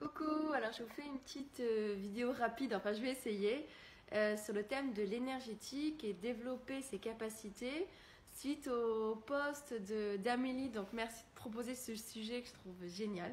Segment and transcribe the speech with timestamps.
[0.00, 3.68] Coucou, alors je vous fais une petite euh, vidéo rapide, enfin je vais essayer,
[4.14, 7.86] euh, sur le thème de l'énergétique et développer ses capacités
[8.32, 9.74] suite au post
[10.20, 10.70] d'Amélie.
[10.70, 13.30] Donc merci de proposer ce sujet que je trouve génial.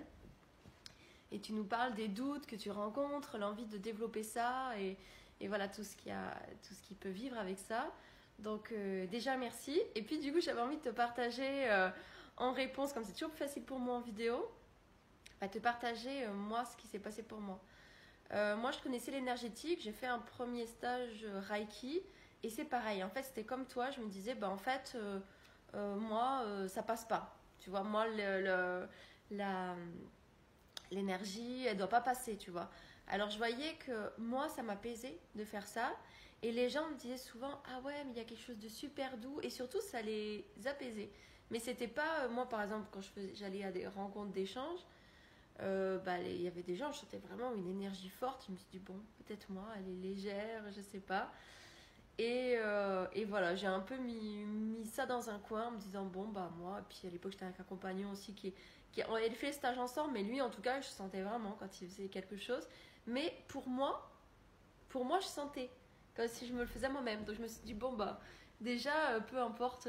[1.31, 4.97] Et tu nous parles des doutes que tu rencontres, l'envie de développer ça et,
[5.39, 6.37] et, voilà tout ce, qui a,
[6.67, 7.89] tout ce qui peut vivre avec ça.
[8.39, 9.79] Donc euh, déjà merci.
[9.95, 11.69] Et puis du coup j'avais envie de te partager
[12.35, 14.45] en réponse, comme c'est toujours plus facile pour moi en vidéo,
[15.41, 17.59] à te partager euh, moi ce qui s'est passé pour moi.
[18.33, 22.01] Euh, moi, je connaissais l'énergétique, j'ai fait un premier stage euh, Reiki
[22.43, 23.03] et c'est pareil.
[23.03, 24.95] En fait, c'était comme toi, je me disais, bah en fait,
[25.73, 27.35] moi, ça passe pas.
[27.59, 28.05] Tu vois, moi,
[30.91, 32.69] l'énergie, elle doit pas passer, tu vois.
[33.07, 35.95] Alors, je voyais que moi, ça m'apaisait de faire ça.
[36.43, 38.69] Et les gens me disaient souvent, ah ouais, mais il y a quelque chose de
[38.69, 39.39] super doux.
[39.41, 41.09] Et surtout, ça les apaisait.
[41.49, 43.01] Mais c'était pas, moi, par exemple, quand
[43.33, 44.79] j'allais à des rencontres d'échange,
[45.61, 48.45] euh, bah, il y avait des gens, je sentais vraiment une énergie forte.
[48.47, 51.31] Je me suis dit, bon, peut-être moi, elle est légère, je sais pas.
[52.19, 56.05] Et, euh, et voilà, j'ai un peu mis, ça dans un coin en me disant,
[56.05, 58.53] bon, bah moi, et puis à l'époque, j'étais avec un compagnon aussi qui,
[58.91, 59.01] qui.
[59.09, 61.81] On avait fait le stage ensemble, mais lui, en tout cas, je sentais vraiment quand
[61.81, 62.67] il faisait quelque chose.
[63.05, 64.11] Mais pour moi,
[64.89, 65.69] pour moi, je sentais
[66.15, 67.23] comme si je me le faisais moi-même.
[67.23, 68.19] Donc je me suis dit, bon, bah,
[68.61, 69.87] déjà, euh, peu importe,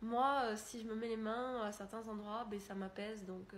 [0.00, 3.24] moi, si je me mets les mains à certains endroits, ben, ça m'apaise.
[3.26, 3.52] Donc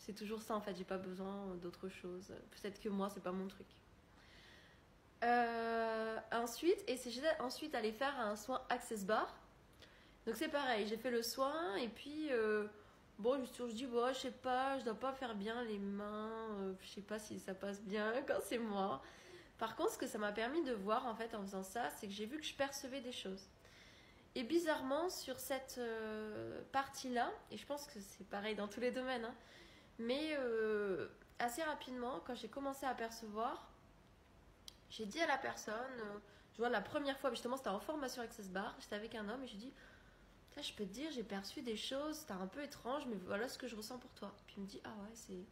[0.00, 2.32] c'est toujours ça en fait, j'ai pas besoin d'autre chose.
[2.50, 3.66] Peut-être que moi, c'est pas mon truc.
[5.22, 9.34] Euh, ensuite, et c'est ensuite aller faire un soin Access Bar.
[10.26, 12.66] Donc c'est pareil, j'ai fait le soin et puis euh,
[13.18, 15.78] bon, je me suis dit, bon, je sais pas, je dois pas faire bien les
[15.78, 19.02] mains, euh, je sais pas si ça passe bien quand c'est moi.
[19.58, 22.06] Par contre, ce que ça m'a permis de voir en fait en faisant ça, c'est
[22.06, 23.46] que j'ai vu que je percevais des choses.
[24.34, 25.80] Et bizarrement, sur cette
[26.72, 29.34] partie-là, et je pense que c'est pareil dans tous les domaines, hein,
[30.00, 33.70] mais euh, assez rapidement, quand j'ai commencé à percevoir,
[34.90, 36.18] j'ai dit à la personne, euh,
[36.52, 39.42] je vois la première fois, justement c'était en formation Access Bar, j'étais avec un homme
[39.44, 39.72] et je lui dis,
[40.62, 43.58] je peux te dire, j'ai perçu des choses, c'était un peu étrange, mais voilà ce
[43.58, 44.34] que je ressens pour toi.
[44.46, 45.44] Puis il me dit, ah ouais, c'est.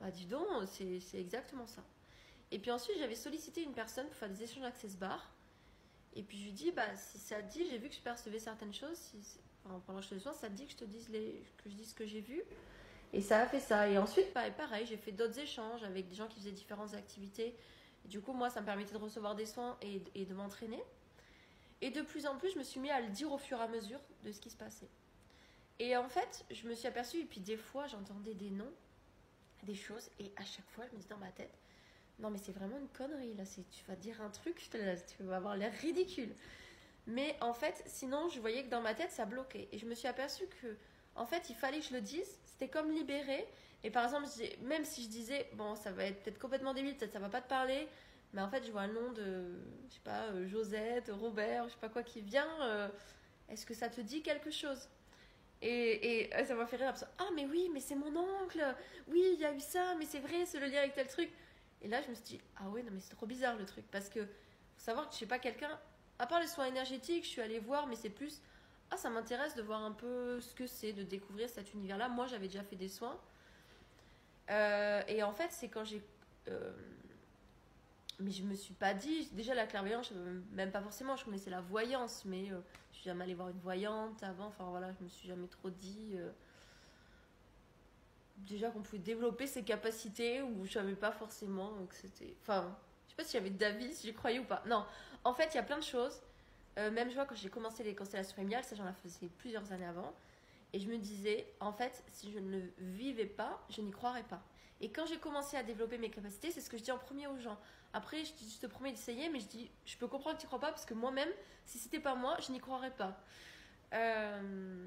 [0.00, 1.82] Bah dis donc, c'est exactement ça.
[2.50, 5.32] Et puis ensuite, j'avais sollicité une personne pour faire des échanges Access Bar.
[6.14, 8.38] Et puis je lui dis, bah si ça te dit, j'ai vu que je percevais
[8.38, 9.38] certaines choses, si,
[9.86, 11.90] pendant que je soin, ça te dit que je te dise les, que je dise
[11.90, 12.42] ce que j'ai vu.
[13.16, 13.88] Et ça a fait ça.
[13.88, 17.56] Et ensuite, pareil, j'ai fait d'autres échanges avec des gens qui faisaient différentes activités.
[18.04, 20.82] du coup, moi, ça me permettait de recevoir des soins et, et de m'entraîner.
[21.80, 23.62] Et de plus en plus, je me suis mis à le dire au fur et
[23.62, 24.90] à mesure de ce qui se passait.
[25.78, 28.72] Et en fait, je me suis aperçue, et puis des fois, j'entendais des noms,
[29.62, 31.58] des choses, et à chaque fois, je me disais dans ma tête,
[32.18, 35.56] non, mais c'est vraiment une connerie, là, tu vas dire un truc, tu vas avoir
[35.56, 36.34] l'air ridicule.
[37.06, 39.68] Mais en fait, sinon, je voyais que dans ma tête, ça bloquait.
[39.72, 40.76] Et je me suis aperçue que
[41.16, 42.38] en fait, il fallait que je le dise.
[42.44, 43.46] C'était comme libérer.
[43.84, 44.26] Et par exemple,
[44.62, 47.40] même si je disais, bon, ça va être peut-être complètement débile, peut-être ça va pas
[47.40, 47.86] te parler,
[48.32, 49.44] mais en fait, je vois le nom de,
[49.88, 52.48] je sais pas, euh, Josette, Robert, je sais pas quoi qui vient.
[52.62, 52.88] Euh,
[53.48, 54.88] est-ce que ça te dit quelque chose?
[55.62, 56.94] Et, euh, ça m'a fait rire.
[57.18, 58.62] Ah, mais oui, mais c'est mon oncle.
[59.08, 61.30] Oui, il y a eu ça, mais c'est vrai, c'est le lien avec tel truc.
[61.82, 63.84] Et là, je me suis dit, ah oui, non, mais c'est trop bizarre le truc.
[63.90, 65.78] Parce que, faut savoir que je sais pas quelqu'un,
[66.18, 68.42] à part les soins énergétiques, je suis allée voir, mais c'est plus
[68.90, 72.08] ah ça m'intéresse de voir un peu ce que c'est, de découvrir cet univers-là.
[72.08, 73.18] Moi j'avais déjà fait des soins.
[74.50, 76.02] Euh, et en fait c'est quand j'ai...
[76.48, 76.72] Euh,
[78.18, 80.10] mais je me suis pas dit, déjà la clairvoyance,
[80.52, 82.60] même pas forcément, je connaissais la voyance, mais euh,
[82.92, 85.68] je suis jamais allée voir une voyante avant, enfin voilà, je me suis jamais trop
[85.68, 86.16] dit
[88.38, 92.76] déjà qu'on pouvait développer ses capacités ou je savais pas forcément que c'était enfin
[93.06, 94.84] je sais pas si j'avais d'avis si j'y croyais ou pas non
[95.24, 96.20] en fait il y a plein de choses
[96.78, 99.72] euh, même je vois quand j'ai commencé les constellations familiales, ça j'en ai fait plusieurs
[99.72, 100.14] années avant.
[100.72, 104.42] Et je me disais, en fait, si je ne vivais pas, je n'y croirais pas.
[104.80, 107.26] Et quand j'ai commencé à développer mes capacités, c'est ce que je dis en premier
[107.28, 107.58] aux gens.
[107.94, 110.48] Après, je, je te promets d'essayer, mais je dis, je peux comprendre que tu ne
[110.48, 111.30] crois pas, parce que moi-même,
[111.64, 113.18] si c'était pas moi, je n'y croirais pas.
[113.94, 114.86] Euh,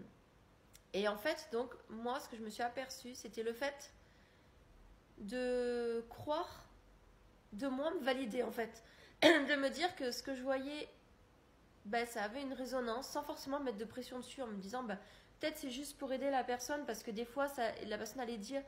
[0.94, 3.92] et en fait, donc, moi, ce que je me suis aperçue, c'était le fait
[5.18, 6.68] de croire,
[7.54, 8.84] de moi me valider, en fait.
[9.22, 10.88] de me dire que ce que je voyais
[11.90, 14.98] bah, ça avait une résonance sans forcément mettre de pression dessus en me disant bah,
[15.40, 18.38] peut-être c'est juste pour aider la personne parce que des fois ça, la personne allait
[18.38, 18.62] dire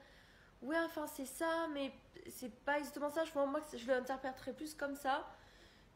[0.63, 1.91] ouais enfin c'est ça mais
[2.29, 3.23] c'est pas exactement ça.
[3.23, 5.27] Je, moi je l'interpréterais plus comme ça.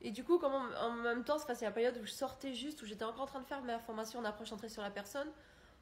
[0.02, 2.86] Et du coup comme en, même temps c'est la période où je sortais juste où
[2.86, 5.30] j'étais encore en train de faire ma formation en approche centrée sur la personne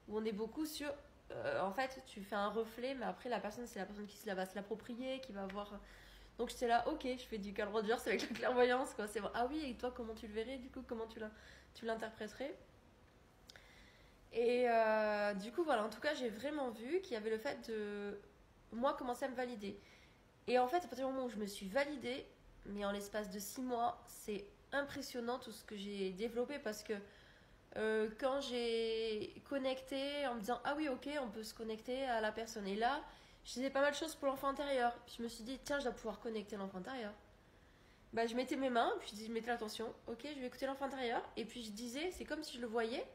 [0.08, 0.90] où on est beaucoup sur
[1.32, 4.30] euh, en fait tu fais un reflet mais après la personne c'est la personne qui
[4.30, 5.80] va se l'approprier qui va voir
[6.38, 9.08] donc j'étais là, ok, je fais du Carl Rogers avec la clairvoyance, quoi.
[9.08, 12.56] C'est ah oui, et toi, comment tu le verrais, du coup, comment tu l'interpréterais?
[14.32, 17.38] Et euh, du coup, voilà, en tout cas, j'ai vraiment vu qu'il y avait le
[17.38, 18.20] fait de
[18.72, 19.80] moi, commencer à me valider.
[20.48, 22.26] Et en fait, à partir du moment où je me suis validée,
[22.66, 26.94] mais en l'espace de six mois, c'est impressionnant tout ce que j'ai développé parce que
[27.78, 32.22] euh, quand j'ai connecté en me disant ah oui ok on peut se connecter à
[32.22, 32.68] la personne.
[32.68, 33.02] Et là
[33.46, 34.94] je disais pas mal de choses pour l'enfant intérieur.
[35.06, 37.14] Puis je me suis dit tiens je dois pouvoir connecter l'enfant intérieur.
[38.14, 39.94] Bah je mettais mes mains puis je mettais l'attention.
[40.08, 41.22] Ok je vais écouter l'enfant intérieur.
[41.36, 43.06] Et puis je disais c'est comme si je le voyais.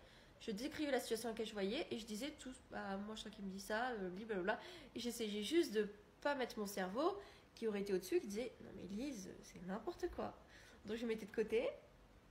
[0.40, 3.32] Je décrivais la situation laquelle je voyais et je disais tout bah moi je sens
[3.32, 4.60] qu'il me dit ça euh, blablabla
[4.94, 5.88] et j'essayais juste de
[6.20, 7.18] pas mettre mon cerveau
[7.56, 10.36] qui aurait été au-dessus qui disait non mais Lise c'est n'importe quoi.
[10.84, 11.68] Donc je mettais de côté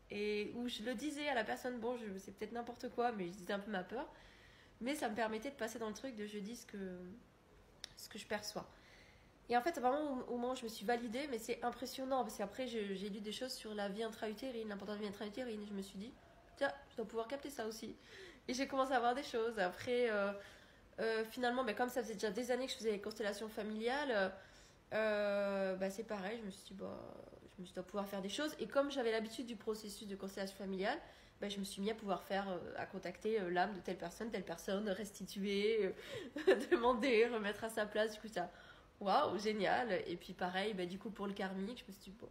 [0.09, 3.31] et où je le disais à la personne bon c'est peut-être n'importe quoi mais je
[3.31, 4.07] disais un peu ma peur.
[4.79, 6.77] Mais ça me permettait de passer dans le truc de je dis ce que
[7.97, 8.65] ce que je perçois.
[9.49, 12.37] Et en fait vraiment au, moment où je me suis validée mais c'est impressionnant parce
[12.37, 15.65] qu'après j'ai lu des choses sur la vie intra-utérine l'importance de la vie intra-utérine et
[15.65, 16.13] je me suis dit
[16.57, 17.95] tiens je dois pouvoir capter ça aussi.
[18.49, 19.59] Et j'ai commencé à voir des choses.
[19.59, 20.31] Après euh,
[20.99, 24.31] euh, finalement mais comme ça faisait déjà des années que je faisais les constellations familiales
[24.91, 26.97] bah, c'est pareil je me suis dit bah
[27.57, 28.55] je me suis dit, pouvoir faire des choses.
[28.59, 30.99] Et comme j'avais l'habitude du processus de constellation familiale,
[31.39, 33.97] ben, je me suis mis à pouvoir faire, euh, à contacter euh, l'âme de telle
[33.97, 35.93] personne, telle personne, restituer,
[36.47, 38.13] euh, demander, remettre à sa place.
[38.13, 38.49] Du coup, ça,
[38.99, 39.91] waouh, génial.
[40.07, 42.29] Et puis pareil, ben, du coup, pour le karmique, je me suis dit, bon,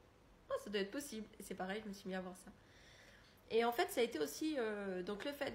[0.50, 1.26] oh, ça doit être possible.
[1.38, 2.50] Et c'est pareil, je me suis mis à voir ça.
[3.50, 4.56] Et en fait, ça a été aussi,
[5.05, 5.55] donc le fait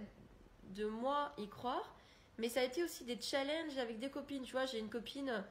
[0.75, 1.93] de moi y croire,
[2.37, 4.43] mais ça a été aussi des challenges avec des copines.
[4.43, 5.43] Tu vois, j'ai une copine,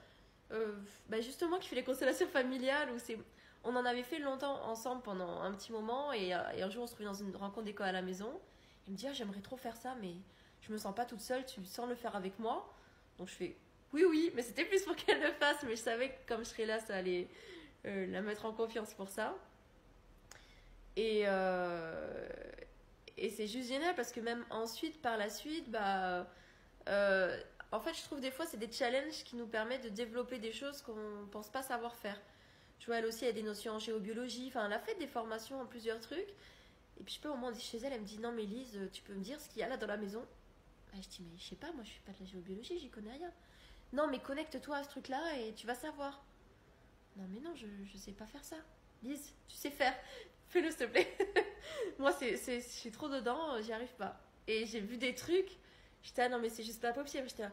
[0.49, 3.19] ben, justement, qui fait les constellations familiales où c'est
[3.65, 6.87] on en avait fait longtemps ensemble pendant un petit moment et, euh, un jour on
[6.87, 8.41] se trouvait dans une rencontre d'école à la maison.
[8.87, 10.15] Il me dit ah, j'aimerais trop faire ça mais
[10.63, 12.73] je me sens pas toute seule, tu sens le faire avec moi
[13.19, 13.57] Donc je fais
[13.93, 16.51] oui oui mais c'était plus pour qu'elle le fasse mais je savais que comme je
[16.51, 17.29] serais là ça allait
[17.87, 19.35] euh, la mettre en confiance pour ça.
[20.97, 22.29] Et, euh,
[23.17, 26.27] et c'est juste génial parce que même ensuite par la suite bah
[27.73, 30.51] en fait je trouve des fois c'est des challenges qui nous permettent de développer des
[30.51, 32.21] choses qu'on pense pas savoir faire.
[32.81, 34.49] Tu vois, elle aussi a des notions en géobiologie.
[34.49, 36.29] Enfin, elle a fait des formations en plusieurs trucs.
[36.99, 39.03] Et puis, je peux au moment chez elle, elle me dit Non, mais Lise, tu
[39.03, 40.21] peux me dire ce qu'il y a là dans la maison
[40.93, 42.89] bah, Je dis Mais je sais pas, moi je suis pas de la géobiologie, j'y
[42.89, 43.31] connais rien.
[43.93, 46.23] Non, mais connecte-toi à ce truc-là et tu vas savoir.
[47.17, 48.57] Non, mais non, je, je sais pas faire ça.
[49.03, 49.95] Lise, tu sais faire.
[50.49, 51.17] Fais-le, s'il te plaît.
[51.99, 54.21] moi, c'est, je suis trop dedans, j'y arrive pas.
[54.47, 55.59] Et j'ai vu des trucs.
[56.03, 57.29] J'étais, ah non, mais c'est juste pas possible.
[57.29, 57.45] J'étais,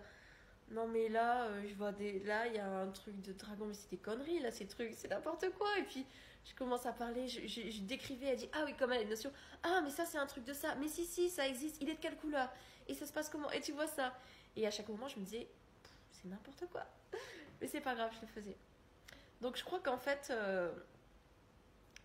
[0.71, 3.65] non mais là euh, je vois des là il y a un truc de dragon
[3.67, 5.67] mais c'est des conneries là ces trucs c'est n'importe quoi.
[5.79, 6.05] Et puis
[6.43, 9.09] je commence à parler je, je, décrivais elle dit ah oui comme elle a une
[9.09, 9.31] notion
[9.63, 11.95] ah mais ça c'est un truc de ça mais si si ça existe il est
[11.95, 12.49] de quelle couleur?
[12.89, 13.51] Et ça se passe comment?
[13.51, 14.13] Et tu vois ça?
[14.55, 15.47] Et à chaque moment je me disais
[16.11, 16.85] c'est n'importe quoi.
[17.61, 18.57] Mais c'est pas grave je le faisais.
[19.41, 20.71] Donc je crois qu'en fait euh,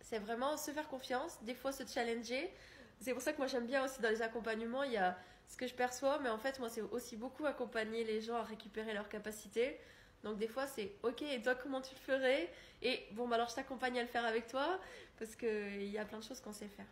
[0.01, 2.53] c'est vraiment se faire confiance des fois se challenger.
[3.01, 5.19] C'est pour ça que moi j'aime bien aussi dans les accompagnements il y a
[5.53, 8.43] ce que je perçois, mais en fait, moi, c'est aussi beaucoup accompagner les gens à
[8.43, 9.79] récupérer leurs capacités.
[10.25, 12.51] Donc, des fois, c'est OK, et toi, comment tu le ferais?
[12.81, 14.81] Et bon, bah, alors, je t'accompagne à le faire avec toi,
[15.19, 16.87] parce qu'il y a plein de choses qu'on sait faire.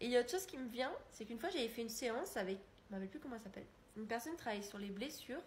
[0.00, 1.88] Et il y a autre chose qui me vient, c'est qu'une fois, j'avais fait une
[1.88, 2.58] séance avec,
[2.92, 3.66] je ne plus comment elle s'appelle,
[3.96, 5.42] une personne travaille sur les blessures.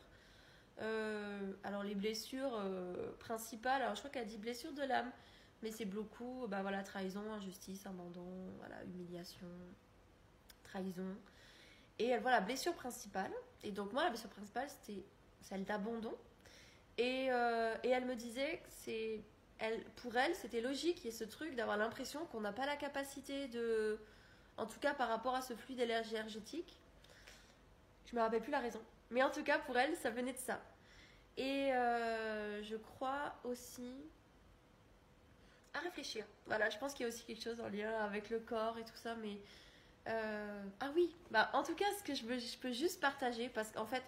[0.82, 5.10] Euh, alors, les blessures euh, principales, alors je crois qu'elle dit blessures de l'âme,
[5.64, 8.28] mais c'est beaucoup, bah voilà, trahison, injustice, abandon,
[8.60, 9.48] voilà, humiliation,
[10.64, 11.16] trahison.
[12.02, 13.32] Et elle voit la blessure principale.
[13.64, 15.04] Et donc, moi, la blessure principale, c'était
[15.42, 16.18] celle d'abandon.
[16.98, 19.22] Et, euh, et, elle me disait que c'est.
[19.60, 22.66] Elle, pour elle, c'était logique, il y ait ce truc d'avoir l'impression qu'on n'a pas
[22.66, 24.00] la capacité de.
[24.58, 26.76] En tout cas, par rapport à ce fluide énergétique.
[28.08, 28.82] Je me rappelle plus la raison.
[29.12, 30.60] Mais en tout cas, pour elle, ça venait de ça.
[31.38, 33.94] Et euh, je crois aussi
[35.76, 36.26] à réfléchir.
[36.48, 38.84] Voilà, je pense qu'il y a aussi quelque chose en lien avec le corps et
[38.84, 39.38] tout ça, mais
[40.08, 43.72] euh, ah oui, bah en tout cas, ce que je, je peux juste partager, parce
[43.72, 44.04] qu'en fait,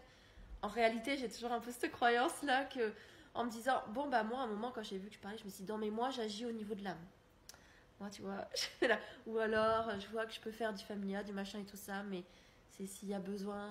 [0.62, 2.94] en réalité, j'ai toujours un peu cette croyance-là que,
[3.34, 5.38] en me disant, bon, bah moi, à un moment, quand j'ai vu que tu parlais,
[5.38, 7.06] je me suis dit, non, mais moi, j'agis au niveau de l'âme.
[8.00, 8.48] Moi, tu vois,
[8.82, 9.00] là.
[9.28, 12.04] Ou alors, je vois que je peux faire du familial, du machin et tout ça,
[12.04, 12.24] mais
[12.72, 13.70] c'est s'il y a besoin.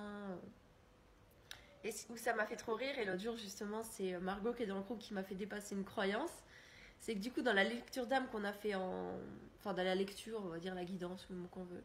[1.83, 4.67] Et où ça m'a fait trop rire, et l'autre jour, justement, c'est Margot qui est
[4.67, 6.31] dans le groupe qui m'a fait dépasser une croyance.
[6.99, 9.19] C'est que du coup, dans la lecture d'âme qu'on a fait en.
[9.59, 11.83] Enfin, dans la lecture, on va dire la guidance, le mot qu'on veut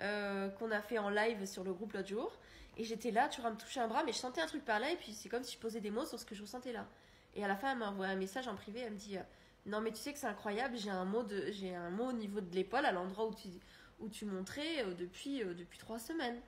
[0.00, 2.32] euh, qu'on a fait en live sur le groupe l'autre jour.
[2.76, 4.64] Et j'étais là, tu vois, à me toucher un bras, mais je sentais un truc
[4.64, 6.42] par là, et puis c'est comme si je posais des mots sur ce que je
[6.42, 6.86] ressentais là.
[7.34, 9.22] Et à la fin, elle m'a envoyé un message en privé, elle me dit euh,
[9.66, 12.12] Non, mais tu sais que c'est incroyable, j'ai un, mot de, j'ai un mot au
[12.12, 13.48] niveau de l'épaule, à l'endroit où tu,
[13.98, 16.40] où tu montrais euh, depuis, depuis trois semaines.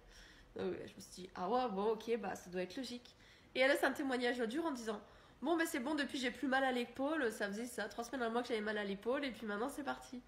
[0.56, 3.14] je me suis dit Ah ouais, bon, ok, bah ça doit être logique.
[3.54, 5.00] Et elle a un témoignage l'autre en disant
[5.42, 8.22] Bon, ben c'est bon, depuis j'ai plus mal à l'épaule, ça faisait ça, trois semaines
[8.22, 10.22] à moi que j'avais mal à l'épaule, et puis maintenant c'est parti.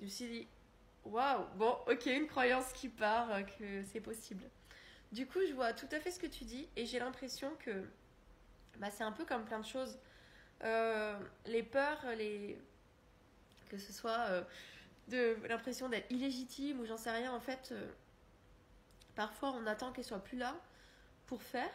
[0.00, 0.48] Je me suis dit
[1.10, 4.44] Waouh, bon, ok, une croyance qui part, euh, que c'est possible.
[5.10, 7.70] Du coup, je vois tout à fait ce que tu dis et j'ai l'impression que
[8.76, 9.98] bah, c'est un peu comme plein de choses.
[10.64, 12.58] Euh, les peurs, les...
[13.70, 14.42] que ce soit euh,
[15.08, 17.72] de l'impression d'être illégitime ou j'en sais rien, en fait,
[19.14, 20.54] parfois on attend qu'elle soit plus là
[21.26, 21.70] pour faire.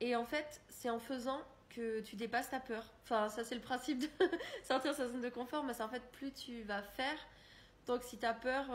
[0.00, 1.40] Et en fait, c'est en faisant
[1.70, 2.92] que tu dépasses ta peur.
[3.04, 4.08] Enfin, ça c'est le principe de
[4.62, 7.18] sortir de sa zone de confort, mais c'est en fait plus tu vas faire.
[7.86, 8.66] Donc si tu as peur,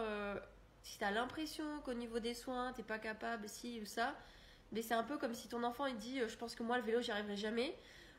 [0.83, 4.15] si tu as l'impression qu'au niveau des soins, t'es pas capable, si ou ça,
[4.71, 6.83] mais c'est un peu comme si ton enfant il dit je pense que moi le
[6.83, 7.75] vélo j'y arriverai jamais.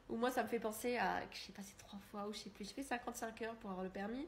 [0.08, 2.50] Ou moi ça me fait penser à que j'ai passé trois fois ou je sais
[2.50, 4.26] plus j'ai fait 55 heures pour avoir le permis.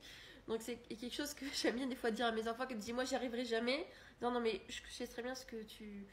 [0.49, 2.81] Donc c'est quelque chose que j'aime bien des fois dire à mes enfants qui me
[2.81, 3.87] disent moi j'y arriverai jamais.
[4.23, 6.07] Non non mais je, sais très bien ce que tu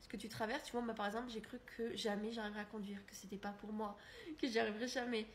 [0.00, 0.64] ce que tu traverses.
[0.64, 3.52] Tu vois moi par exemple j'ai cru que jamais j'arriverais à conduire que c'était pas
[3.60, 3.96] pour moi
[4.40, 5.26] que j'y arriverais jamais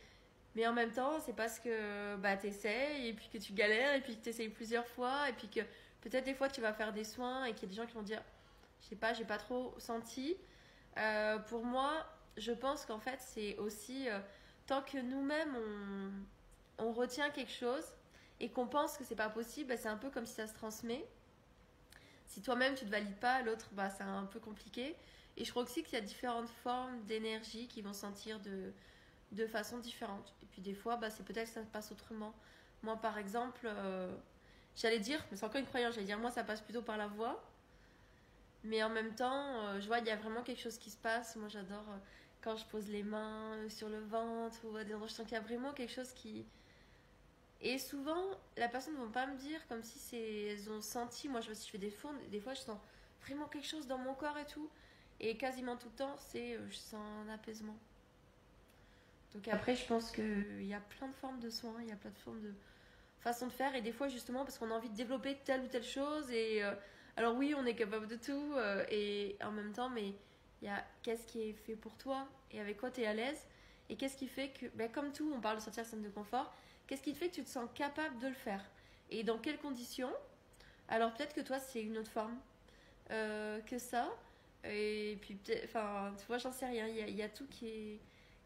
[0.56, 4.02] mais en même temps c'est parce que bah t'essayes et puis que tu galères et
[4.02, 5.62] puis que t'essayes plusieurs fois et puis que
[6.02, 7.94] peut-être des fois tu vas faire des soins et qu'il y a des gens qui
[7.94, 8.22] vont dire
[8.82, 10.36] je sais pas, j'ai pas trop senti.
[10.98, 12.06] Euh, pour moi,
[12.38, 14.20] je pense qu'en fait, c'est aussi euh,
[14.68, 15.56] tant que nous-mêmes
[16.78, 17.86] on, on, retient quelque chose
[18.40, 20.54] et qu'on pense que c'est pas possible, bah, c'est un peu comme si ça se
[20.54, 21.06] transmet.
[22.28, 24.96] Si toi-même tu te valides pas, l'autre, bah, c'est un peu compliqué.
[25.38, 28.74] Et je crois aussi qu'il y a différentes formes d'énergie qui vont sentir de,
[29.32, 30.34] de façon différente.
[30.44, 32.34] Et puis des fois, bah, c'est peut-être que ça se passe autrement.
[32.84, 34.14] Moi, par exemple, euh,
[34.76, 37.08] j'allais dire, mais c'est encore une croyance, j'allais dire, moi, ça passe plutôt par la
[37.08, 37.44] voix.
[38.64, 40.98] Mais en même temps, euh, je vois, il y a vraiment quelque chose qui se
[40.98, 41.36] passe.
[41.36, 41.98] Moi, j'adore euh,
[42.42, 45.08] quand je pose les mains sur le ventre ou des endroits.
[45.08, 46.46] Je sens qu'il y a vraiment quelque chose qui.
[47.62, 48.24] Et souvent,
[48.58, 51.30] la personne ne va pas me dire comme si c'est elles ont senti.
[51.30, 52.78] Moi, je, si je fais des fournes, des fois, je sens
[53.24, 54.70] vraiment quelque chose dans mon corps et tout.
[55.20, 57.78] Et quasiment tout le temps, c'est je sens un apaisement.
[59.34, 61.96] Donc après, je pense qu'il y a plein de formes de soins, il y a
[61.96, 62.54] plein de formes de
[63.20, 63.76] façons de faire.
[63.76, 66.64] Et des fois, justement, parce qu'on a envie de développer telle ou telle chose et.
[67.18, 70.14] Alors oui, on est capable de tout, euh, et en même temps, mais
[70.62, 73.14] il y a qu'est-ce qui est fait pour toi, et avec quoi tu es à
[73.14, 73.46] l'aise,
[73.90, 76.10] et qu'est-ce qui fait que, ben, comme tout, on parle de sortir de zone de
[76.10, 76.54] confort,
[76.88, 78.64] qu'est-ce qui fait que tu te sens capable de le faire,
[79.10, 80.14] et dans quelles conditions?
[80.88, 82.38] Alors peut-être que toi, c'est une autre forme
[83.12, 84.10] euh, que ça,
[84.64, 88.00] et puis enfin, tu vois, j'en sais rien, il y, a, tout qui est,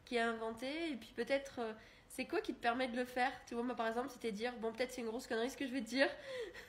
[0.05, 1.59] qui est inventé, et puis peut-être...
[1.59, 1.73] Euh,
[2.15, 3.31] c'est quoi qui te permet de le faire?
[3.45, 5.67] Tu vois, moi par exemple, c'était dire, bon, peut-être c'est une grosse connerie ce que
[5.67, 6.07] je vais te dire,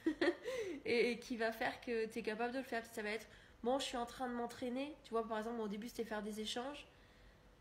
[0.85, 2.85] et, qui va faire que tu es capable de le faire.
[2.90, 3.28] Ça va être,
[3.62, 4.93] bon, je suis en train de m'entraîner.
[5.05, 6.85] Tu vois, par exemple, au début, c'était faire des échanges.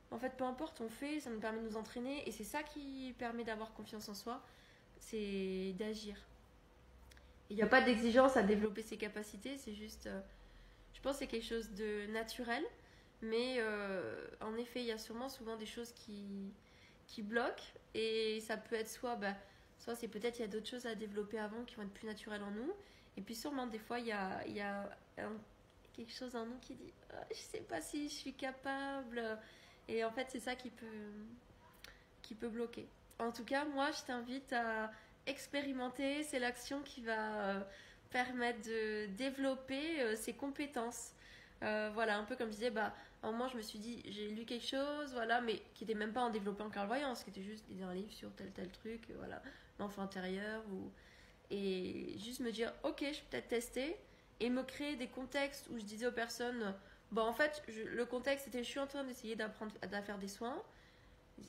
[0.09, 2.63] En fait, peu importe, on fait, ça nous permet de nous entraîner, et c'est ça
[2.63, 4.41] qui permet d'avoir confiance en soi,
[4.99, 6.15] c'est d'agir.
[7.49, 10.19] Il n'y a pas d'exigence à développer ses capacités, c'est juste, euh,
[10.93, 12.63] je pense, c'est quelque chose de naturel,
[13.29, 16.51] mais euh, en effet, il y a sûrement souvent des choses qui
[17.07, 17.63] qui bloquent.
[17.93, 19.35] Et ça peut être soit, bah,
[19.79, 22.07] soit c'est peut-être il y a d'autres choses à développer avant qui vont être plus
[22.07, 22.71] naturelles en nous.
[23.17, 24.89] Et puis sûrement, des fois, il y a, y a
[25.93, 29.21] quelque chose en nous qui dit oh, Je sais pas si je suis capable.
[29.87, 31.11] Et en fait, c'est ça qui peut,
[32.21, 32.87] qui peut bloquer.
[33.19, 34.91] En tout cas, moi, je t'invite à
[35.25, 36.23] expérimenter.
[36.23, 37.61] C'est l'action qui va euh,
[38.09, 41.11] permettre de développer euh, ses compétences.
[41.61, 42.93] Voilà, un peu comme je disais, bah,
[43.27, 46.13] un moment, je me suis dit, j'ai lu quelque chose, voilà, mais qui n'était même
[46.13, 49.41] pas en développant clairvoyance, qui était juste un livre sur tel tel truc, voilà,
[49.79, 50.91] l'enfant intérieur, ou...
[51.51, 53.95] et juste me dire, ok, je peux peut-être tester,
[54.39, 56.75] et me créer des contextes où je disais aux personnes,
[57.11, 60.27] bon, en fait, le contexte c'était, je suis en train d'essayer d'apprendre à faire des
[60.27, 60.61] soins,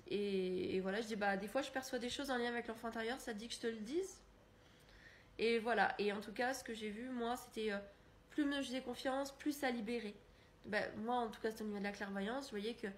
[0.09, 2.89] et, voilà, je dis, bah, des fois, je perçois des choses en lien avec l'enfant
[2.89, 4.21] intérieur, ça dit que je te le dise,
[5.39, 7.79] et voilà, et en tout cas, ce que j'ai vu, moi, c'était, euh,
[8.31, 10.15] plus me faisais confiance, plus ça libérait.
[10.67, 12.89] Ben, moi en tout cas c'est au niveau de la clairvoyance, je voyais que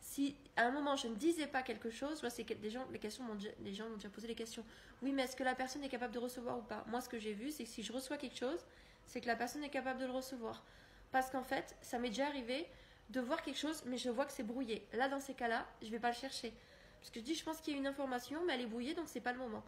[0.00, 2.98] si à un moment je ne disais pas quelque chose, c'est que des gens, les
[2.98, 4.64] questions gens m'ont déjà posé les questions.
[5.02, 6.84] Oui, mais est-ce que la personne est capable de recevoir ou pas?
[6.88, 8.64] Moi, ce que j'ai vu, c'est que si je reçois quelque chose,
[9.06, 10.62] c'est que la personne est capable de le recevoir.
[11.10, 12.66] Parce qu'en fait, ça m'est déjà arrivé
[13.10, 14.86] de voir quelque chose, mais je vois que c'est brouillé.
[14.92, 16.52] Là, dans ces cas-là, je vais pas le chercher.
[17.00, 18.94] Parce que je dis, je pense qu'il y a une information, mais elle est brouillée,
[18.94, 19.64] donc c'est pas le moment.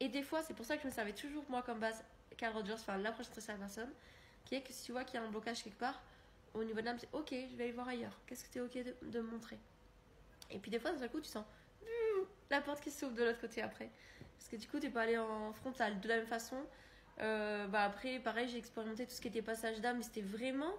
[0.00, 2.04] Et des fois, c'est pour ça que je me servais toujours, moi, comme base,
[2.36, 3.90] Carl Rogers, enfin, l'approche de la personne,
[4.44, 6.00] qui est que si tu vois qu'il y a un blocage quelque part,
[6.56, 8.18] au niveau de l'âme, c'est ok, je vais aller voir ailleurs.
[8.26, 9.58] Qu'est-ce que tu es ok de, montrer?
[10.50, 11.44] Et puis des fois, d'un coup, tu sens
[11.82, 13.90] hmm, la porte qui s'ouvre de l'autre côté après.
[14.36, 16.00] Parce que du coup, tu pas allé en frontal.
[16.00, 16.56] De la même façon,
[17.20, 20.72] euh, bah après, pareil, j'ai expérimenté tout ce qui était passage d'âme, mais c'était vraiment.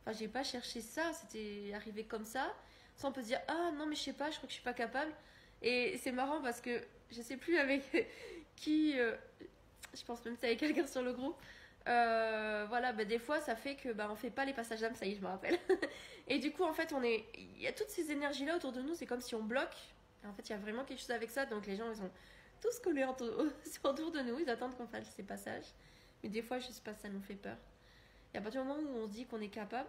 [0.00, 2.54] Enfin, j'ai pas cherché ça, c'était arrivé comme ça.
[2.96, 4.56] Sans on peut se dire, ah non, mais je sais pas, je crois que je
[4.56, 5.12] suis pas capable.
[5.62, 7.82] Et c'est marrant parce que je sais plus avec
[8.56, 8.98] qui.
[8.98, 9.14] Euh,
[9.94, 11.36] je pense même que c'est avec quelqu'un sur le groupe.
[11.88, 14.94] Euh, voilà, bah, des fois ça fait que bah, on fait pas les passages d'âme,
[14.94, 15.58] ça y est, je me rappelle.
[16.28, 18.72] et du coup, en fait, on est, il y a toutes ces énergies là autour
[18.72, 19.76] de nous, c'est comme si on bloque.
[20.24, 22.10] en fait, il y a vraiment quelque chose avec ça, donc les gens ils ont
[22.60, 23.04] tous collés
[23.84, 25.66] autour de nous, ils attendent qu'on fasse ces passages.
[26.22, 27.56] Mais des fois, je sais pas, ça nous fait peur.
[28.32, 29.88] Et à partir du moment où on se dit qu'on est capable,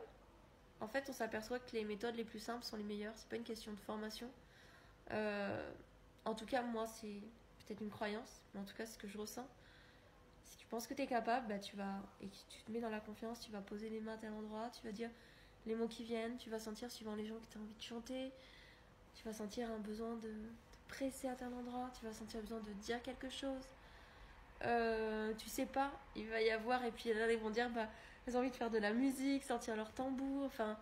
[0.82, 3.14] en fait, on s'aperçoit que les méthodes les plus simples sont les meilleures.
[3.16, 4.30] C'est pas une question de formation.
[5.12, 5.72] Euh,
[6.26, 7.22] en tout cas, moi, c'est
[7.66, 9.48] peut-être une croyance, mais en tout cas, c'est ce que je ressens.
[10.54, 12.92] Si tu penses que tu es capable, bah, tu vas et tu te mets dans
[12.92, 15.10] la confiance, tu vas poser les mains à tel endroit, tu vas dire
[15.66, 17.82] les mots qui viennent, tu vas sentir suivant les gens que tu as envie de
[17.82, 18.32] chanter,
[19.16, 22.60] tu vas sentir un besoin de te presser à tel endroit, tu vas sentir besoin
[22.60, 23.64] de dire quelque chose.
[24.64, 27.88] Euh, tu sais pas, il va y avoir, et puis là, ils vont dire, bah,
[28.28, 30.78] elles ont envie de faire de la musique, sortir leur tambour, enfin,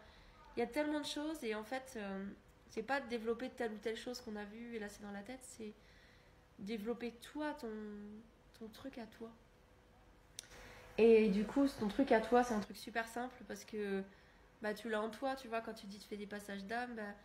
[0.58, 2.26] il y a tellement de choses, et en fait, euh,
[2.72, 5.12] c'est pas de développer telle ou telle chose qu'on a vu et là c'est dans
[5.12, 5.74] la tête, c'est
[6.60, 7.56] développer toi,
[8.60, 9.32] ton truc à toi.
[10.98, 14.04] Et du coup, ton truc à toi, c'est un truc super simple parce que
[14.62, 16.96] bah, tu l'as en toi, tu vois, quand tu dis tu fais des passages d'âme,
[16.96, 17.16] bah,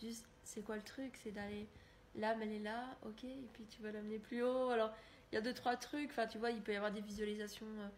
[0.00, 1.18] juste, c'est quoi le truc?
[1.22, 1.68] C'est d'aller,
[2.14, 4.70] l'âme elle est là, ok, et puis tu vas l'amener plus haut.
[4.70, 4.92] Alors,
[5.30, 7.66] il y a deux, trois trucs, enfin, tu vois, il peut y avoir des visualisations
[7.80, 7.88] euh,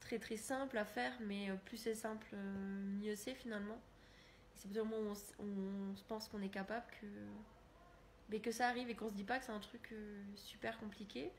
[0.00, 3.80] très très simples à faire, mais euh, plus c'est simple, euh, mieux c'est finalement.
[4.56, 7.06] C'est au moment où on, on pense qu'on est capable que,
[8.30, 9.92] mais que ça arrive et qu'on se dit pas que c'est un truc
[10.36, 11.32] super compliqué.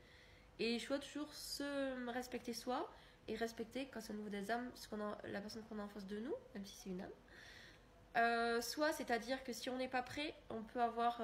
[0.58, 2.90] Et je dois toujours se respecter soi
[3.28, 5.82] et respecter quand c'est au niveau des âmes ce qu'on a, la personne qu'on a
[5.82, 8.62] en face de nous, même si c'est une âme.
[8.62, 11.20] soit, c'est-à-dire que si on n'est pas prêt, on peut avoir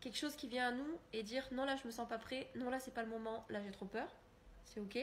[0.00, 2.48] quelque chose qui vient à nous et dire non là je me sens pas prêt,
[2.54, 4.08] non là c'est pas le moment, là j'ai trop peur,
[4.64, 4.98] c'est ok.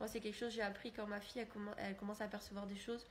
[0.00, 1.46] Moi c'est quelque chose j'ai appris quand ma fille
[1.78, 3.06] elle, commence à apercevoir des choses.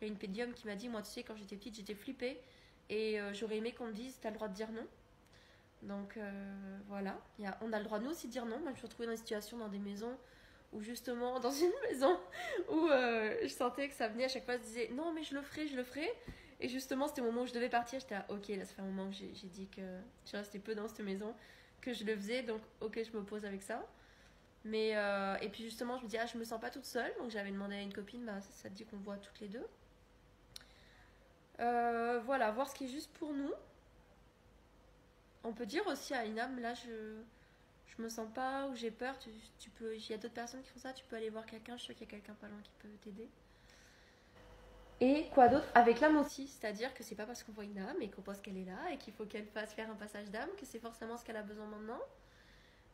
[0.00, 1.94] Il y a une pédium qui m'a dit moi tu sais quand j'étais petite j'étais
[1.94, 2.40] flippée
[2.88, 4.86] et euh, j'aurais aimé qu'on me dise t'as le droit de dire non.
[5.82, 8.58] Donc euh, voilà, y a, on a le droit nous aussi de dire non.
[8.58, 10.16] Moi je me suis retrouvée dans des situations dans des maisons
[10.72, 12.18] où justement dans une maison
[12.70, 15.34] où euh, je sentais que ça venait à chaque fois je disais non mais je
[15.34, 16.10] le ferai, je le ferai
[16.60, 18.82] et justement, c'était au moment où je devais partir, j'étais là, ok, là, ça fait
[18.82, 19.82] un moment que j'ai dit que
[20.24, 21.34] je restais peu dans cette maison,
[21.80, 23.86] que je le faisais, donc ok, je me pose avec ça.
[24.64, 27.12] Mais, euh, et puis justement, je me dis, ah, je me sens pas toute seule,
[27.18, 29.66] donc j'avais demandé à une copine, bah, ça, te dit qu'on voit toutes les deux.
[31.60, 33.52] Euh, voilà, voir ce qui est juste pour nous.
[35.44, 37.20] On peut dire aussi à âme, là, je,
[37.86, 40.70] je me sens pas ou j'ai peur, tu, peux, il y a d'autres personnes qui
[40.70, 42.48] font ça, tu peux aller voir quelqu'un, je suis sûr qu'il y a quelqu'un pas
[42.48, 43.28] loin qui peut t'aider.
[45.00, 48.00] Et quoi d'autre Avec l'âme aussi, c'est-à-dire que c'est pas parce qu'on voit une âme
[48.00, 50.48] et qu'on pense qu'elle est là et qu'il faut qu'elle fasse faire un passage d'âme
[50.58, 52.00] que c'est forcément ce qu'elle a besoin maintenant.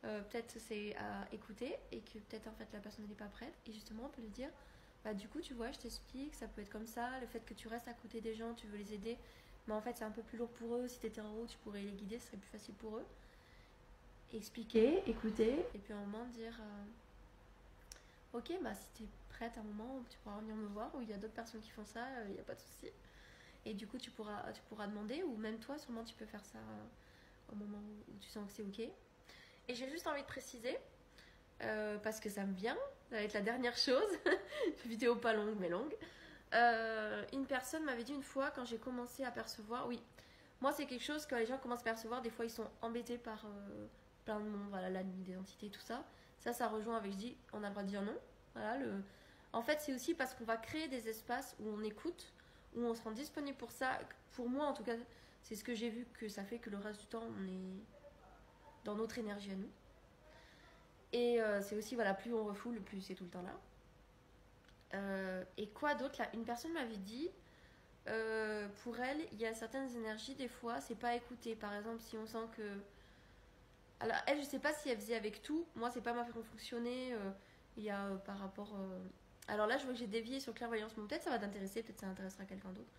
[0.05, 3.55] Euh, peut-être c'est à écouter et que peut-être en fait la personne n'est pas prête
[3.69, 4.49] et justement on peut lui dire
[5.05, 7.55] bah du coup tu vois je t'explique ça peut être comme ça le fait que
[7.55, 9.17] tu restes à côté des gens tu veux les aider
[9.69, 11.47] mais en fait c'est un peu plus lourd pour eux si tu étais en haut
[11.47, 13.07] tu pourrais les guider ce serait plus facile pour eux
[14.37, 19.05] expliquer écouter et puis au moment dire euh, ok bah si t'es
[19.47, 21.71] à un moment tu pourras venir me voir, où il y a d'autres personnes qui
[21.71, 22.91] font ça, il euh, n'y a pas de souci.
[23.65, 26.45] Et du coup, tu pourras, tu pourras demander, ou même toi, sûrement, tu peux faire
[26.45, 28.81] ça euh, au moment où tu sens que c'est OK.
[29.69, 30.77] Et j'ai juste envie de préciser,
[31.63, 32.77] euh, parce que ça me vient,
[33.11, 34.19] ça va être la dernière chose,
[34.87, 35.95] vidéo pas longue mais longue.
[37.33, 40.03] une personne m'avait dit une fois, quand j'ai commencé à percevoir, oui,
[40.61, 43.19] moi c'est quelque chose que les gens commencent à percevoir, des fois ils sont embêtés
[43.19, 43.47] par
[44.25, 46.05] plein de monde, voilà, la nuit d'identité, tout ça.
[46.39, 48.17] Ça, ça rejoint avec, je dis, on a le droit de dire non.
[48.55, 49.03] Voilà, le,
[49.53, 52.33] en fait, c'est aussi parce qu'on va créer des espaces où on écoute,
[52.75, 53.99] où on se rend disponible pour ça.
[54.33, 54.95] Pour moi, en tout cas,
[55.43, 57.85] c'est ce que j'ai vu que ça fait que le reste du temps, on est
[58.85, 59.71] dans notre énergie à nous.
[61.13, 63.61] Et euh, c'est aussi, voilà, plus on refoule, plus c'est tout le temps là.
[64.95, 66.29] Euh, et quoi d'autre là?
[66.35, 67.31] Une personne m'avait dit,
[68.09, 71.55] euh, pour elle, il y a certaines énergies, des fois, c'est pas écouter.
[71.55, 72.81] Par exemple, si on sent que.
[74.03, 75.67] Alors, elle, je sais pas si elle faisait avec tout.
[75.75, 77.15] Moi, c'est pas ma façon de fonctionner.
[77.77, 78.77] il y a par rapport
[79.49, 80.95] alors là, je vois que j'ai dévié sur clairvoyance.
[80.95, 82.91] Bon, peut-être ça va t'intéresser, peut-être ça intéressera quelqu'un d'autre.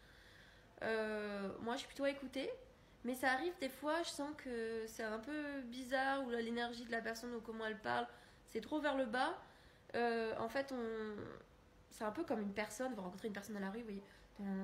[0.84, 2.50] Euh, moi, je suis plutôt à écouter.
[3.06, 6.92] Mais ça arrive des fois, je sens que c'est un peu bizarre, ou l'énergie de
[6.92, 8.08] la personne, ou comment elle parle,
[8.48, 9.38] c'est trop vers le bas.
[9.96, 10.74] Euh, en fait,
[11.90, 13.86] c'est un peu comme une personne, on va rencontrer une personne à la rue, vous
[13.86, 14.04] voyez,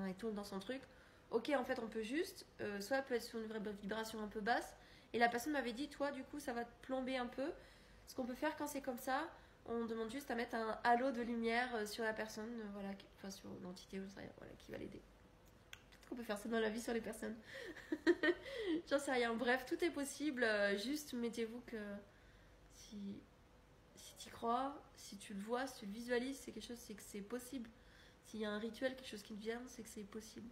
[0.08, 0.82] elle tourne dans son truc.
[1.32, 4.28] Ok, en fait, on peut juste, euh, soit elle peut être sur une vibration un
[4.28, 4.74] peu basse,
[5.14, 7.52] et la personne m'avait dit, toi, du coup, ça va te plomber un peu.
[8.08, 9.30] Ce qu'on peut faire quand c'est comme ça,
[9.66, 12.90] on demande juste à mettre un halo de lumière euh, sur la personne, euh, voilà,
[13.18, 15.02] enfin sur l'entité, voilà, qui va l'aider.
[15.72, 17.36] Peut-être qu'on peut faire ça dans la vie sur les personnes.
[18.90, 19.34] J'en sais rien.
[19.34, 20.44] Bref, tout est possible.
[20.44, 21.78] Euh, juste mettez-vous que
[22.74, 23.22] si
[23.96, 26.94] si tu crois, si tu le vois, si tu le visualises, c'est quelque chose, c'est
[26.94, 27.70] que c'est possible.
[28.26, 30.50] S'il y a un rituel, quelque chose qui te vient, c'est que c'est possible.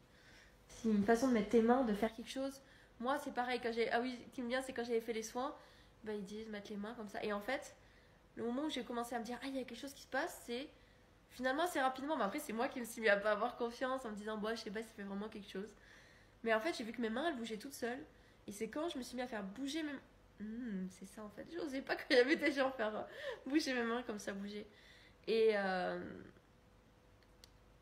[0.67, 2.61] Si une façon de mettre tes mains, de faire quelque chose.
[2.99, 3.59] Moi, c'est pareil.
[3.61, 5.55] Quand j'ai ah oui, qui me vient, c'est quand j'avais fait les soins.
[6.03, 7.23] Bah, ils disent mettre les mains comme ça.
[7.23, 7.75] Et en fait,
[8.35, 10.03] le moment où j'ai commencé à me dire, ah, il y a quelque chose qui
[10.03, 10.69] se passe, c'est
[11.29, 12.17] finalement assez rapidement.
[12.17, 14.37] Mais après, c'est moi qui me suis mis à pas avoir confiance en me disant,
[14.37, 15.75] bon, je sais pas si ça fait vraiment quelque chose.
[16.43, 18.03] Mais en fait, j'ai vu que mes mains, elles bougeaient toutes seules.
[18.47, 19.99] Et c'est quand je me suis mis à faire bouger mes mains.
[20.39, 21.47] Hmm, c'est ça en fait.
[21.51, 23.03] Je n'osais pas qu'il y avait des gens faire euh,
[23.45, 24.67] bouger mes mains comme ça bouger.
[25.27, 25.99] Et, euh,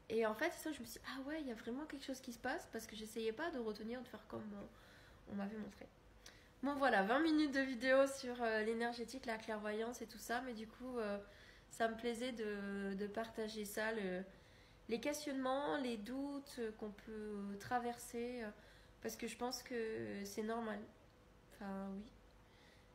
[0.10, 2.06] Et en fait, ça, je me suis dit, ah ouais, il y a vraiment quelque
[2.06, 4.66] chose qui se passe parce que j'essayais pas de retenir, de faire comme euh,
[5.32, 5.88] on m'avait montré.
[6.64, 10.54] Bon, voilà, 20 minutes de vidéo sur euh, l'énergétique, la clairvoyance et tout ça, mais
[10.54, 11.18] du coup, euh,
[11.70, 14.24] ça me plaisait de, partager ça, le-
[14.90, 18.50] les questionnements, les doutes qu'on peut traverser, euh,
[19.02, 19.76] parce que je pense que
[20.24, 20.80] c'est normal.
[21.54, 22.04] Enfin, oui.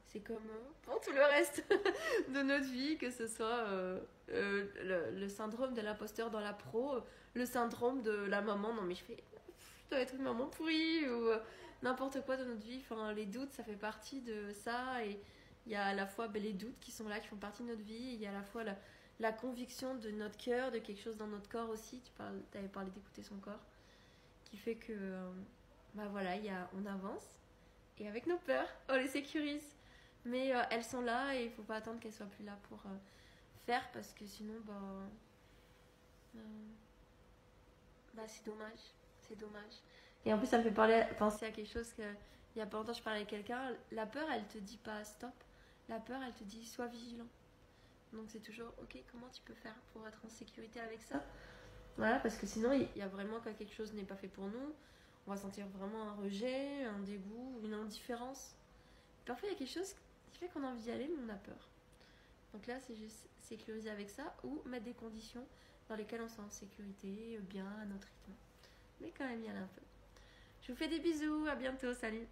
[0.09, 1.63] C'est comme euh, pour tout le reste
[2.35, 6.53] de notre vie, que ce soit euh, euh, le, le syndrome de l'imposteur dans la
[6.53, 7.01] pro, euh,
[7.35, 9.23] le syndrome de la maman, non mais je fais,
[9.85, 11.39] je dois être une maman pourrie, ou euh,
[11.83, 12.81] n'importe quoi dans notre vie.
[12.83, 15.21] Enfin, les doutes, ça fait partie de ça, et
[15.67, 17.63] il y a à la fois ben, les doutes qui sont là, qui font partie
[17.63, 20.79] de notre vie, il y a à la fois la, conviction de notre cœur, de
[20.79, 22.01] quelque chose dans notre corps aussi.
[22.01, 23.65] Tu parles, avais parlé d'écouter son corps,
[24.45, 25.31] qui fait que, euh,
[25.95, 27.29] bah voilà, il y a, on avance,
[27.99, 29.77] et avec nos peurs, on les sécurise.
[30.25, 32.79] Mais euh, elles sont là et il faut pas attendre qu'elles soient plus là pour
[32.87, 32.97] euh,
[33.67, 34.75] faire parce que sinon, bah,
[36.37, 36.39] euh,
[38.15, 38.81] bah c'est dommage.
[39.23, 39.75] C'est dommage.
[40.25, 42.03] Et en plus, ça me fait penser à quelque chose que
[42.55, 43.73] il y a pas longtemps, je parlais avec quelqu'un.
[43.93, 45.31] La peur, elle te dit pas stop.
[45.89, 47.29] La peur, elle te dit sois vigilant.
[48.13, 51.23] Donc c'est toujours ok, comment tu peux faire pour être en sécurité avec ça?
[51.97, 54.47] Voilà, parce que sinon, il y a vraiment quand quelque chose n'est pas fait pour
[54.47, 54.75] nous,
[55.27, 58.57] on va sentir vraiment un rejet, un dégoût, une indifférence.
[59.27, 59.95] Parfois, il y a quelque chose
[60.33, 61.69] qui fait qu'on a envie d'y aller, mais on a peur.
[62.53, 65.47] Donc là, c'est juste sécuriser avec ça ou mettre des conditions
[65.89, 68.33] dans lesquelles on se sent en sécurité, bien, à notre rythme.
[69.01, 69.83] Mais quand même y aller un peu.
[70.63, 72.27] Je vous fais des bisous, à bientôt, salut